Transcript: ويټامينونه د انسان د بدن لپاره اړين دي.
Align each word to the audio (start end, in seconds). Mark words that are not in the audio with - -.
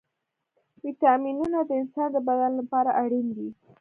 ويټامينونه 0.83 1.59
د 1.67 1.71
انسان 1.81 2.09
د 2.13 2.17
بدن 2.27 2.51
لپاره 2.61 2.91
اړين 3.03 3.27
دي. 3.37 3.49